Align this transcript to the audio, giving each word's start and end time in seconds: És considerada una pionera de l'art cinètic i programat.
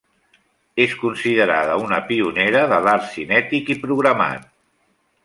És 0.85 0.93
considerada 1.01 1.75
una 1.83 1.99
pionera 2.07 2.63
de 2.73 2.79
l'art 2.87 3.07
cinètic 3.13 3.71
i 3.75 3.77
programat. 3.85 4.49